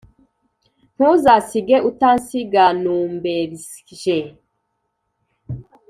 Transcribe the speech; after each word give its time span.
ntuzasige 0.95 1.75
utansiganumbersrije 1.89 4.17